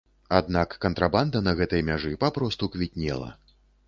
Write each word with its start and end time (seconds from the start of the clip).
Аднак 0.35 0.71
кантрабанда 0.85 1.41
на 1.47 1.53
гэтай 1.59 1.83
мяжы 1.89 2.13
папросту 2.23 2.71
квітнела. 2.77 3.29